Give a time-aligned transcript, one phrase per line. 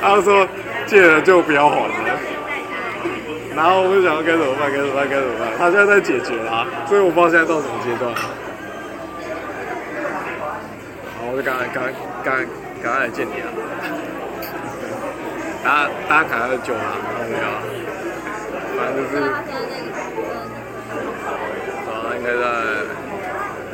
[0.00, 0.46] 他说
[0.86, 1.92] 借了就不要还了。
[3.54, 4.70] 然后我就想该怎么办？
[4.70, 5.08] 该怎么办？
[5.08, 5.48] 该怎么办？
[5.56, 8.14] 他现在在解决啦，所以我不知道现在到什么阶段。
[8.14, 8.28] 好，
[11.32, 11.82] 我就刚才刚
[12.22, 12.36] 刚
[12.82, 13.48] 刚刚来见你啊！
[15.64, 16.82] 大家大家赶快救他，
[17.24, 17.36] 没有？
[18.76, 19.16] 反正就是，
[21.88, 22.44] 啊，应该在，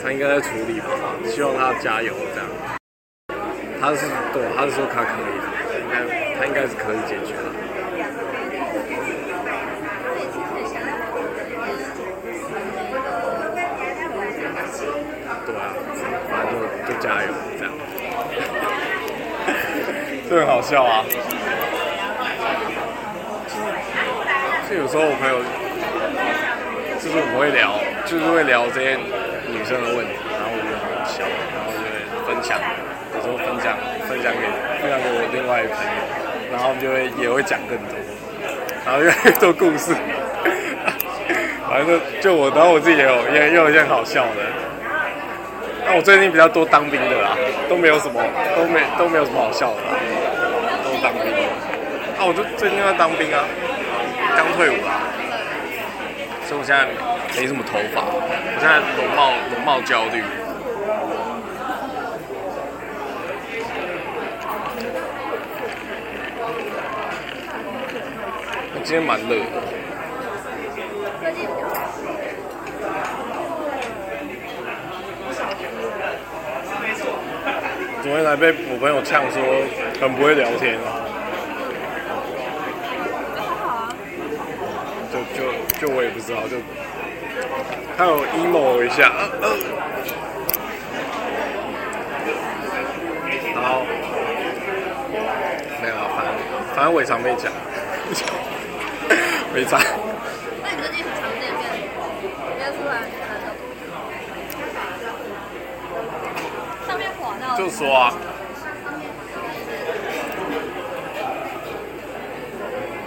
[0.00, 0.86] 他应该在处理吧，
[1.26, 2.46] 希望他加油这样。
[3.80, 5.61] 他是对，他是说他可以，应
[5.92, 5.94] 该
[6.38, 7.42] 他应该是可以解决的。
[15.44, 15.74] 对啊，
[16.30, 17.26] 反正就就加油
[17.58, 17.72] 这样。
[20.30, 21.04] 这很好笑啊！
[24.70, 25.42] 就有时候我朋友
[27.02, 28.96] 就是我们会聊，就是会聊这些
[29.48, 31.90] 女生的问题，然后我觉得很好笑，然后就会
[32.24, 32.60] 分享，
[34.82, 35.74] 分享给我另外一批，
[36.50, 37.94] 然后就会也会讲更多，
[38.84, 39.94] 然后越来越多故事。
[41.70, 44.42] 反正就我，然后我自己也有也有一件好笑的。
[45.86, 48.20] 那我最近比较多当兵的啦，都没有什么
[48.56, 49.94] 都没都没有什么好笑的啦，
[50.84, 51.32] 都当兵。
[52.18, 53.44] 啊，我就最近在当兵啊。
[54.34, 55.00] 刚退伍啊，
[56.46, 56.86] 所以我现在
[57.38, 58.20] 没什么头发，我
[58.58, 60.22] 现在容貌容貌焦虑。
[68.84, 69.44] 今天蛮热的。
[78.02, 79.40] 昨天还被我朋友呛说
[80.00, 80.78] 很不会聊天。
[85.34, 85.42] 就
[85.80, 86.56] 就我也不知道，就
[87.96, 89.12] 他有 emo 一下，
[93.54, 93.82] 然后
[95.80, 96.34] 没有，反正
[96.74, 97.50] 反正我也常被讲，
[99.54, 99.78] 没差。
[100.62, 101.62] 那你最近很常见面，
[102.58, 102.90] 约出来
[106.86, 107.56] 上面火到。
[107.56, 108.12] 就说啊，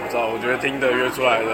[0.02, 1.46] 不知道，我觉得听的约出来的。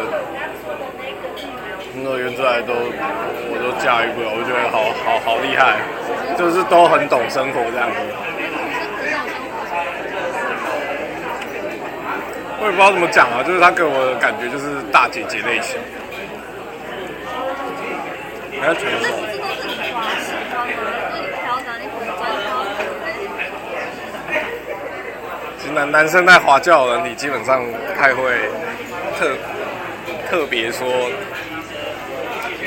[1.92, 5.76] 听的约出来都我都驾驭不了，我觉得好好好厉害，
[6.38, 7.96] 就是都很懂生活这样子。
[12.62, 15.80] 我也不知道怎么讲啊，就是他给我的感觉就是大姐姐类型。
[18.60, 19.08] 还要全手。
[25.58, 28.32] 其实男男生在华教人，你基本上不太会
[29.18, 29.36] 特
[30.30, 30.86] 特别说。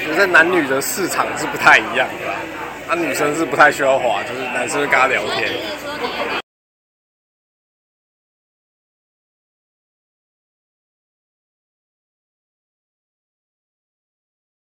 [0.05, 5.49] 觉得男女的市场是不太一样的，啊，女生是不太需要滑，就是男生跟他聊天。